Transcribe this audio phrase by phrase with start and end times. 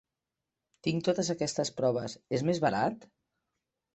[0.87, 3.09] Tinc totes aquestes proves, és més barat?